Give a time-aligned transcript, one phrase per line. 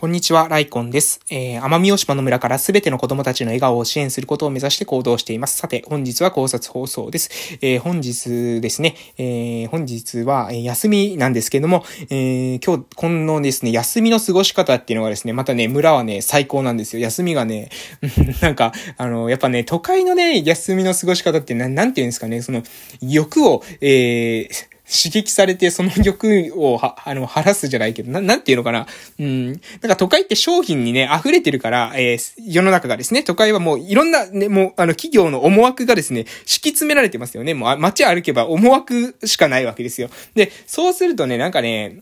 [0.00, 1.20] こんにちは、ライコンです。
[1.28, 5.58] えー、奄美大島の村からすべての子供たちの笑顔を支援することを目指して行動しています。
[5.58, 7.58] さて、本日は考察放送です。
[7.62, 17.02] えー、本日ですね、えー、本日は、え休みなんですけども、えー今日、このですね、休みの過ごし方っていうのがですね、またね、村はね、最高なんですよ。
[17.02, 17.68] 休みがね、
[18.40, 22.62] なんか、あの、やっぱね、都会のね、休みの過ごし方ってな、なんて言うんですかね、その、
[23.00, 28.86] 欲を、えー、刺激されて、その欲をは、 あの、晴らすじゃないけど、な、なんていうのかな。
[29.18, 29.46] うん。
[29.46, 29.58] なん
[29.88, 37.54] か都会って商品にね、溢れてるから、えー、世の中がですね、都会はもういろんなね、もう、あの、企業の思惑がですね、敷き詰められてますよね。
[37.54, 40.08] もう、街歩けば思惑しかないわけですよ。
[40.34, 41.98] で、そうするとね、なんかね、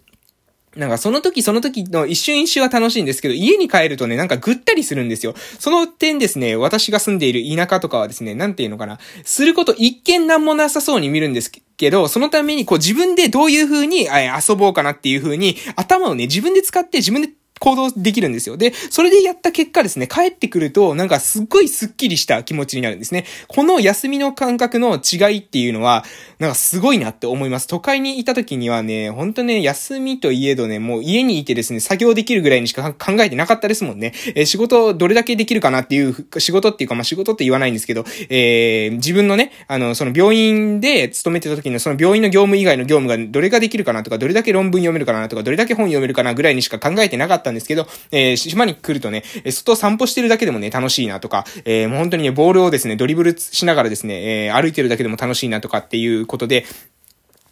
[0.76, 5.34] なんかその時その時の一瞬一瞬は楽しいんですけど、家に帰るとね、なんかぐったりするんですよ。
[5.58, 18.56] その点ですね、私が住んでいる田舎とかはですね、なんていうのかな、すること一見なんもなさそうに見るんですけど、そのためにこう自分でどういう風に遊ぼうかなっていう風に頭をね、自分で使って自分で行動できるんですよ。
[18.56, 23.24] で、それでやった結果ですね、帰ってくると、なんかすっごいスッキリした気持ちになるんですね。
[23.48, 26.04] この休みの感覚の違いっていうのは、
[26.38, 27.66] なんかすごいなって思います。
[27.66, 34.12] 都会にいた時にはね、ほんとね、休みといえどね、もう家にいてですね、作業できるぐらいにしか考えてなかったですもんね。
[34.34, 56.66] えー、仕事どれだけできるかなっていう、仕事っていうか、まあ、仕事って言わないんですけど、えー、自分のね、あの、その病院で勤めてた時のその病院の業務以外の業務がどれができるかなとか、どれだけ論文読めるかなとか、どれだけ本読めるかなぐらいにしか考えてなかったたんですけど、えー、島に来るとね、外散歩してるだけでもね、楽しいなとか、えー、もう本当にね、ボールをですね、ドリブルしながらですね、えー、歩いてるだけでも楽しいなとかっていうことで、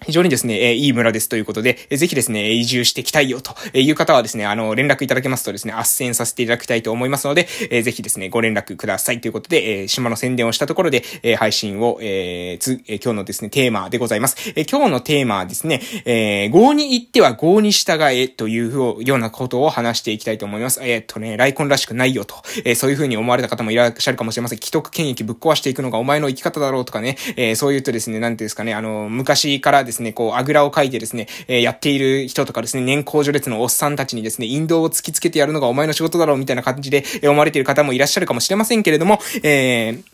[0.06, 14.52] 非常にですね、えいい村ですということで、えぜひですね、移住してきたいよという方はですね、あの、連絡いただけますとですね、斡旋させていただきたいと思いますので、えぜひですね、ご連絡くださいということで、え島の宣伝をしたところで、え配信を、えつ、え今日のですね、テーマでございます。
[14.56, 20.80] え今日のテーマはですね、えー、合に行っては合に従えというようなことを話していきたいと思います。
[20.82, 24.58] えー、っとね、ライコンらしくないよと、えそういう風に思われた方もいらっしゃるかもしれません。
[24.58, 40.13] 既得権益ぶっ壊していくのがお前の生き方だろうとかね、えそう言うとですね、なんていうんですかね、あの、昔からですね、ですねこう、あぐらをかいてですね、えー、やっている人とかですね、年功序列のおっさんたちにですね、引導を突きつけてやるのがお前の仕事だろうみたいな感じで、え思われている方もいらっしゃるかもしれませんけれども、えー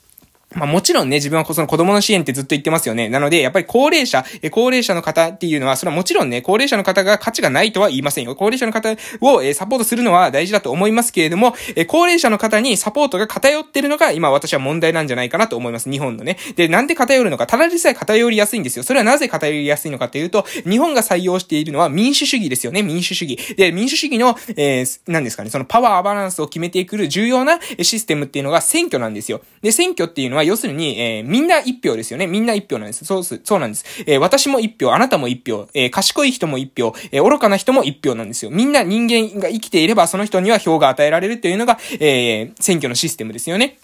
[0.54, 3.08] まあもちろんね、自分はその子供の支援ってずっと言ってますよね。
[3.08, 8.34] なので、やっぱり高齢者、え高齢者の方っていうのは、それはもちろんね、高齢者の方が価値がないとは言いませんよ。
[8.34, 15.88] 高齢者の方をえサポートするのは大事だと思いますけれども、え高齢者の方にサポートが偏ってるのが今私は問題なんじゃないかなと思います。
[15.88, 16.36] 日本のね。
[16.56, 17.46] で、なんで偏るのか。
[17.46, 18.82] ただでさえ偏りやすいんですよ。
[18.82, 22.82] それはなぜ偏りやすいのかというと、日本が採用しているのは民主主義ですよね。
[22.82, 23.38] 民主主義。
[23.54, 29.42] で、民主主義の、えー、何ですかね、そのパワーバランスを決めていく重要なシステムっていうのが選挙なんですよ。
[29.62, 32.26] で、選挙っていうのは要するに、えー、みんな一票ですよね。
[32.26, 33.04] みんな一票なんです。
[33.04, 33.84] そうす、そうなんです。
[34.06, 38.50] えー、私も一票、あなたも一票、えー、賢い人も一票、え愚かな人も一票なんですよ。
[38.50, 43.78] みんな人間が生きていれば、その人には票が与えられるというのが、え選挙のシステムですよね。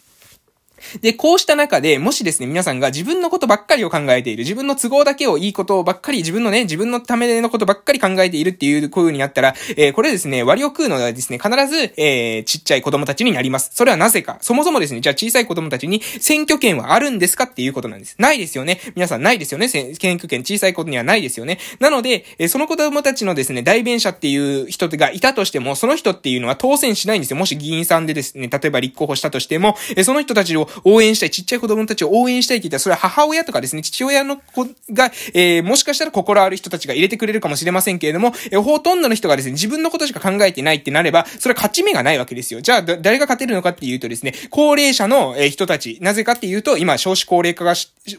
[1.00, 13.70] で、こうした中で、もしですね、皆さんが自分のことばっかりを考えている、自分の都合だけをいいことばっかり、自分のね、自分のためのことばっかり考えているっていう、こういう風になったら、えー、これですね、割を食うのはですね、必ず、えー、ちっちゃい子供たちになります。
[13.74, 14.38] それはなぜか。
[14.40, 18.16] そもそもですね、じゃあ小さい子供たちに選挙権はあるんですかっていうことなんです。
[18.18, 18.80] ないですよね。
[18.94, 19.68] 皆さんないですよね。
[19.68, 21.58] 選挙権小さい子にはないですよね。
[21.80, 27.36] なので、えー、その子供たちのですね、代弁者っていう人がいたとしても、その人っていうのは当選しないんですよ。
[27.36, 42.60] もし議員さんでですね、例えば立候補したとしても、えー、その人たちを応援したい、ちっちゃい子供たちを応援したいって言ったら、それは母親とかですね、父親の子が、えー、もしかしたら心ある人たちが入れてくれるかもしれませんけれども、えー、ほとんどの人がですね、自分のことしか考えてないってなれば、それは勝ち目がないわけですよ。
[42.60, 47.74] じゃあ、誰が勝てるのかっていうとですね、高齢者の、え人たち、なぜかっていうと、今、少子高齢化が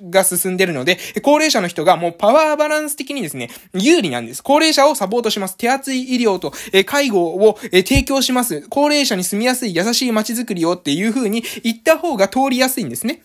[0.09, 4.43] が進んでるので、高齢者の人がもうパワーバランス的にですね、有利なんです。
[4.43, 5.55] 高齢者をサポートします。
[5.57, 8.65] 手厚い医療と、え介護を、え提供します。
[8.69, 13.23] 高齢者に住みやすい優しい街づくりをっていう風に言った方が通りやすいんですね。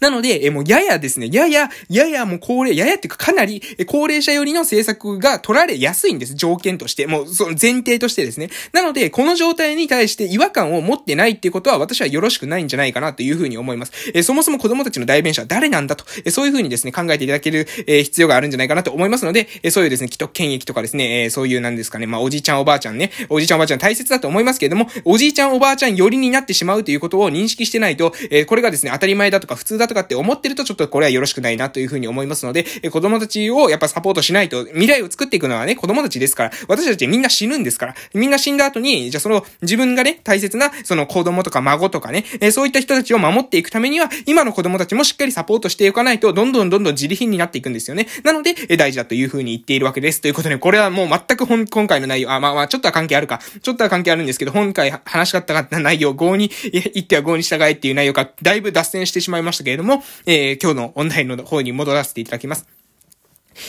[0.00, 6.34] なので、え、もうややですね、やや、ややもう高齢、ややっていうかかなり、え、高齢者寄りの政策が取られやすいんです。
[6.34, 7.06] 条件として。
[7.06, 8.50] もう、その前提としてですね。
[8.72, 13.92] なので、この状態に対して違和感を持ってないっていうことは、私はよろしくないんじゃないかなというふうに思います。
[14.14, 48.06] え、そもそも子供たちの代弁者は誰なんだと、え、そういうふうにですね、考えていただける、え、必要があるんじゃないかなと思いますので、え、そういうですね、既得権益とかですね、え、そういうなんですかね、まあ、おじいちゃんおばあちゃんね、おじいちゃんおばあちゃん大切だと思いますけれども、おじいちゃんおばあちゃん寄りになってしまうということを認識してないと、え、これがですね、当たり前だとか通だとかって思ってるとちょっとこれはよろしくないなというふうに思いますので、え子供たちをやっぱサポートしないと、未来を作っていくのはね、子供たちですから、私たちみんな死ぬんですから、みんな死んだ後に、じゃあその自分がね、大切な、その子供とか孫とかね、えそういった人たちを守っていくためには、今の子供たちもしっかりサポートしていかないと、どんどんどんどん自利品になっていくんですよね。
[48.22, 50.20] なので、え大事だというふうに言っているわけです。
[50.20, 53.40] ということで、これはもう全く本、今回の内容、あ、まあまあ、ちょっとは関係あるか。
[53.62, 62.75] ちょっとは関係あるんですけど、今回話しかった内容、合に、言っては合に従えっていう内容が、だいぶ脱線してしまいましたけれども、えー、今日のオンラインの方に戻らせていただきます。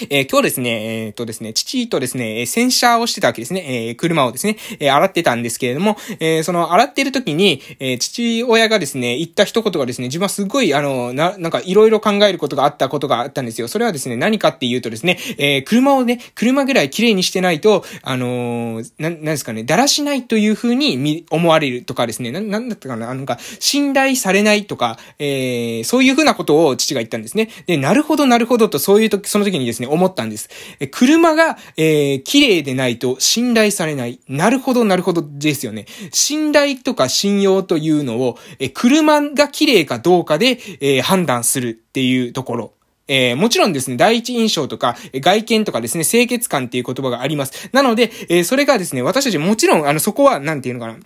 [0.09, 3.87] えー、今日ですね、えー、っとですね、父とですね、洗車をしてたわけですね。
[3.89, 13.67] えー、車をですね、え洗ってたんですけれども、えその洗ってる時に、え父親がですね、言った一言がですね、自分はすごい、あの、な、なんかいろいろ考えることがあったことがあったんですよ。
[13.67, 27.49] それはですね、何かっていうとですね、え車をね、車ぐらい綺麗にしてないと、あのな、なんですかね、だらしないという風に思われるとかですね、な、なんだったかな、なんか、信頼されないとか、えそういう風なことを父が言ったんですね。
[27.65, 30.49] で、なるほど、なるほどと、そういう時、その時にですね、ですね、思ったんです。
[30.79, 34.19] え、車が、えー、綺麗でないと信頼されない。
[34.27, 35.85] なるほど、なるほどですよね。
[36.11, 42.73] 信頼とか信用というのを、え、車が綺麗かどうかで、えー、判断するっていうところ。
[43.09, 47.69] えー、もちろんですね、第一印象とか、外見とかですね、清潔感っていう言葉があります。
[47.71, 50.97] なので、えー、それがですね、私たちもちろん、あの、そこは、なんていうのかな。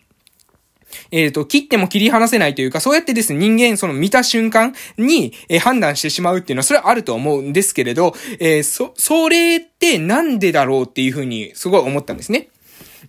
[1.11, 12.49] えっ、ー、と、切っても切り離せないというか、そうやってですね、人間、その見た瞬間に、えー、判断してしまうっていうのは、それはあると思うんですけれど、えー、そ、それってなんでだろうっていうふうに、すごい思ったんですね。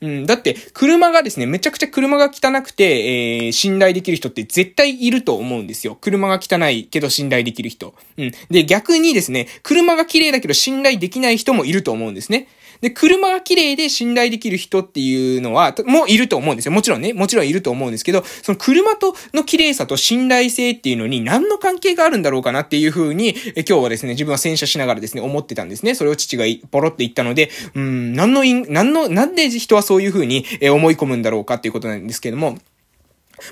[0.01, 5.97] うん、だって、車がですね、めちゃくちゃ車が汚くて、えー、信頼できる人って絶対いると思うんですよ。
[6.01, 7.95] 車が汚いけど信頼できる人。
[8.17, 8.33] うん。
[8.51, 12.49] で、逆にですね、車が綺麗だけど信頼できない人もいると思うんですね。
[12.83, 16.73] で、車が綺麗で信頼できる人っていうのは、もういると思うんですよ。
[16.73, 25.95] もちろんね、もちろんいると思うんですけど、その車との綺麗さと信頼性っていうのに何の関係があるんだろうかなっていうふうに、え今日はですね、自分は洗車しながらですね、思ってたんですね。
[25.95, 32.59] それを父がポロって言ったので、うん、何の因、何の、なんで人はそういうふうに思い込むんだろうかっていうことなんですけども、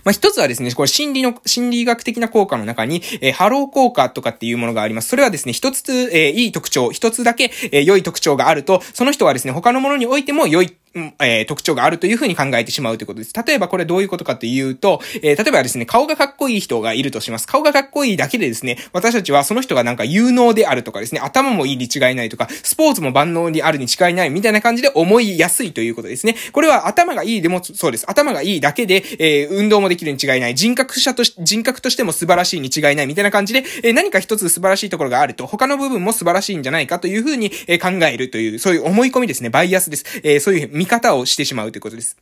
[0.04, 5.08] まあ、一つはですね、これ心理の、心理学的な効果の中に、えー、ハロー効果とかっていうものがあります。
[5.08, 13.32] それはですね、一つ、えー、いい特徴、一つだけ、えー、良い特徴があると、その人はですね、他のものにおいても良いえー、特徴があるというふうに考えてしまうということです。
[13.46, 17.46] 例えばこれどういうことかというと、えー、例えばですね、顔がかっこいい人がいるとします。
[17.46, 26.34] 顔がかっこいいだけでですね、私たちはその人がなんか有能であるとかですね、頭もいいに違いないとか、スポーツも万能にあるに違いないみたいな感じで思いやすいということですね。
[26.52, 28.10] これは頭がいいでもそうです。
[28.10, 30.54] 頭がいいだけで、えー、運動もできるに違いない。
[30.54, 39.50] 人格者とし、人格としても素晴らしいに違いないみたいな感じで、えー、何か一つ素晴らしいところがあると、他の部分も素晴らしいんじゃないかというふうに、えー、考えるという、そういう思い込みですね。
[39.50, 40.04] バイアスです。
[40.24, 41.72] えー、そういう見方をしてしまう。
[41.72, 42.16] ということです。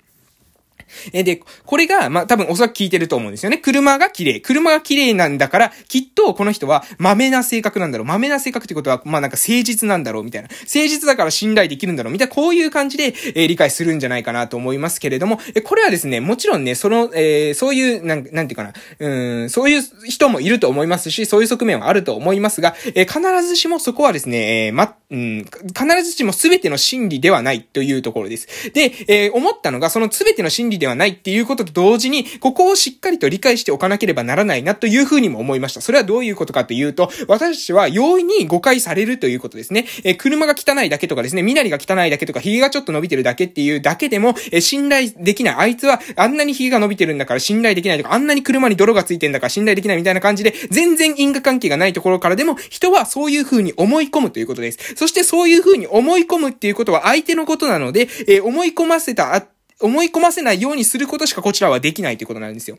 [1.13, 3.59] えで、これが、まあ、多分おそらく聞いてると思うんですよね。
[3.59, 4.41] 車が綺麗。
[4.41, 8.07] 車が綺麗なんだから、きっとこの人は豆な性格なんだろう。
[8.07, 10.49] 豆な性格ってことは、まあ、なんか誠実なんだろう、みたいな。
[10.49, 19.09] 誠実だから信頼できるんだろう、みたいな、こういう感じで、えー、理解するんじゃないかなと思いますけれども、えこれはですね、もちろんね、その、えー、そういう、なん、なんていうかな、う
[19.45, 28.71] ん、そういう人もいると思いますし、そういう側面はあると思いますが、えー、必ずしもそこはですね、え、ま、うん、必ずしも全ての真理ではないというところです。
[28.73, 35.81] で、え、思ったのが、その全ての真理理ではないっていうことと同時に、ここをしっかりと理解しておかなければならないなというふうにも思いました。
[35.81, 39.87] それはどういうことかというと、私たちは容易に誤解されるということですね。
[40.05, 45.55] えー、車が汚いだけとかですね、身なりが汚いだけとか、髭がちょっと伸びてるだけっていうだけでも、えー、信頼できない。
[45.59, 54.95] あいつはあんなに髭が伸びてるんだから信頼できないとか、あんなに車に泥がついてんだから信頼できないみたいな感じで、全然因果関係がないところからでも、人はそういうふうに思い込むということです。
[54.97, 59.47] そしてそういうふうに思い込むっていうことは相手のことなので、えー、思い込ませた
[59.81, 62.79] 思い込ませないようにすることしかこちらはできないということなんですよ。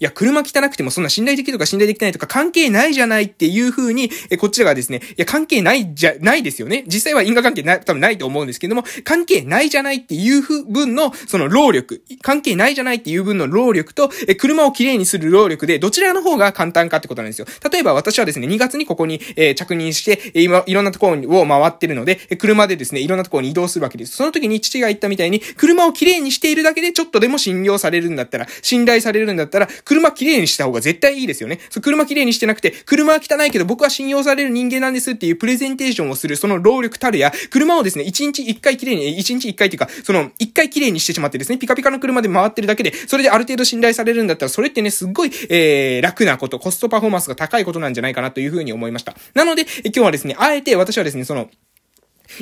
[0.00, 6.84] いや、車汚くてもそんな信頼できるとか信頼できないとか関係ないじゃないっていう風に、え、こっちらがですね、いや、関係ないじゃ、ないですよね。
[6.86, 17.46] 実際は因果関係ない、多分ないと思うんですけども、関係ないじゃないっていう分の、その労力、関係ないじゃないっていう分の労力と、え、車をきれいにする労力で、どちらの方が簡単かってことなんですよ。
[17.70, 24.16] 例えば私はですね、2月にここに、えー、着任して、え今、いろんなところを回ってるので、え、車でですね、いろんなところに移動するわけです。
[24.16, 31.58] その時に父が言ったみたいに、車をきれいにしているだけでちょっとでも信用されるんだったら、信頼されるんだったら、車きれいにした方が絶対いいですよね。
[31.70, 49.14] そう、車綺麗にしてなくて、車は汚いけど僕は信用される人間なんですっていうプレゼンテーションをする、その労力たるや、車をですね、1日1回綺麗に、1日1回っていうか、その、1回綺麗にしてしまってですね、ピカピカの車で回ってるだけで、それである程度信頼されるんだったら、それってね、すっごい、えー、楽なこと、コストパフォーマンスが高いことなんじゃないかなというふうに思いました。
[49.34, 51.50] なので、今日はですね、あえて私はですね、その、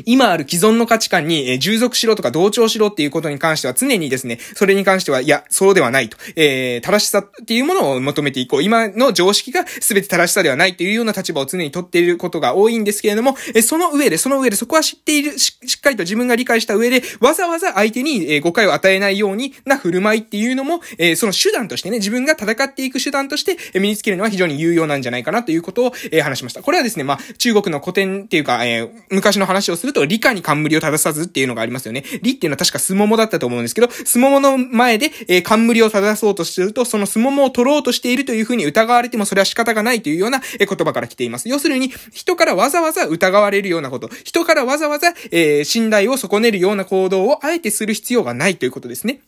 [0.04, 6.16] 今ある既存の価値観に、えー、従属しろとか同調しろっていうことに関しては常にですね、それに関しては、いや、そうではないと。
[6.36, 8.62] えー、正しさっていうものを求めていこう。
[8.62, 26.62] 今の常識が全て正しさではないというような立場を常に取っていることが多いんですけれども、えー、その上で、その上で、そこは知っているし、しっかりと自分が理解した上で、わざわざ相手に、えー、誤解を与えないようにな振る舞いっていうのも、えー、その手段としてね、自分が戦っていく手段として、えー、身につけるのは非常に有用なんじゃないかなということを、えー、話しました。
[26.62, 32.04] これはですね、まあ、中国の古典っていうか、えー、昔の話をすると、理科に冠を正さずっていうのがありますよね。
[32.22, 41.48] 理っていうのは確かスモモだったと思うんですけど、スモモの前で、えー、冠を正そうとすると、そのスモモを取ろうとしているというふうに疑われてもそれは仕方がないというような、えー、言葉から来ています。
[41.48, 49.20] 要するに、人からわざわざ疑われるようなこと、人からわざわざ、えー、信頼を損ねるような行動をあえてする必要がないということですね。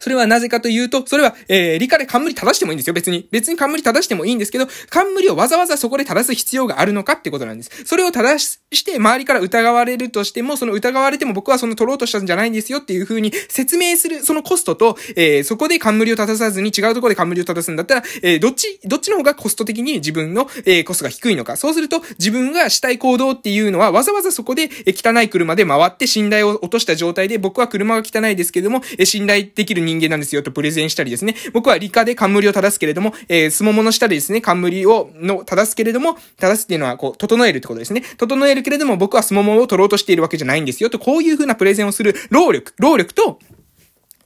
[0.00, 3.28] それはなぜかというと、それは、えー、理科で冠正してもいいんですよ、別に。
[3.30, 7.70] 別に冠正してもいいんですけど、冠をわざわざそこで正す必要があるのかってことなんです。
[7.84, 21.56] それを正して周りから疑われるとしても、その疑われても僕はその取ろうとしたんじゃないんですよっていう風に説明する、そのコストと、えー、そこで冠を正さずに違うところで冠を正すんだったら、えー、どっち、どっちの方がコスト的に自分の、えー、コストが低いのか。
[21.56, 31.34] そうすると、自分がしたい行動っていうのは、わざわざそこで、えー、汚い車で回って信頼を落とした状態で、僕は車が汚いですけども、えー、信頼できる人間なんですよとプレゼンしたりですね。
[31.52, 38.02] 僕は理科で冠を正すけれども、えー、すももの下でですね、冠を、の、正すけれども、正すっていうのは、こう、整えるってことですね。
[38.16, 40.90] 整えるけれども、僕はすももを取ろうとしているわけじゃないんですよ。
[40.90, 43.38] と、こういう風なプレゼンをする労力、労力と、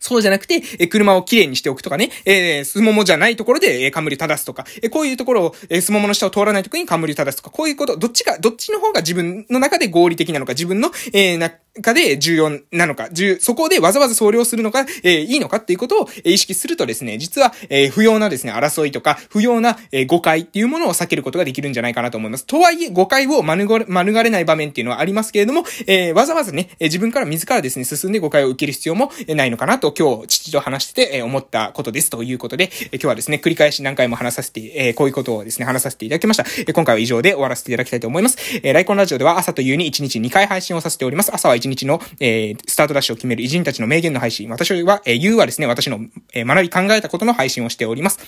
[0.06, 13.08] そうじゃなくて、え、車をきれいにしておくとかね、えー、すももじゃないところで、えー、冠正すとか、えー、こういうところを、えー、すももの下を通らないとこに冠正すとか、こういうこと、どっちが、どっちの方が自分の中で合理的なのか、自分の、えー、中で重要なのか、
[13.40, 22.46] そこでわざわざ総量するのか、えー、いいのかっていうことを、え、意識するとですね、実は、えー、不要なですね、争いとか、不要な、えー、誤解っていうものを避けることができるんじゃないかなと思います。
[22.46, 32.11] とはいえ、誤解を免れ、免れない場面っていうのはありますけれども、えー、わざわざね、えー、自分から自らですね、進んで誤解を受ける必要もないのかなと、今日、父と話してて、え、思ったことです。
[32.11, 36.45] ということで、え、今日はですね、繰り返し何回も話させて、え、こういうことをですね、話させていただきました。
[36.67, 38.37] え、今回は以上で終わらせていただきたいと思います。
[38.62, 41.35] え、ライコンラジオでは朝と夕に1日2回配信をさせております。
[41.35, 44.49] 朝は1日の、え、スタートダッシュを決める偉人たちの名言の配信。
[44.50, 46.00] 私は、えー、言うはですね、私の、
[46.35, 48.19] え、学び考えたことの配信をしております。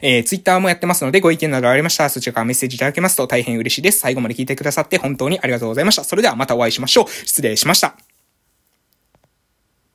[0.00, 3.98] えー、ツイッターもやってますので、ご意見などありましたら、そちらからメッセージいただけますと大変嬉しいです。
[3.98, 6.04] 最後まで聞いてくださって本当にありがとうございました。
[6.04, 7.08] それではまたお会いしましょう。
[7.08, 8.11] 失礼しました。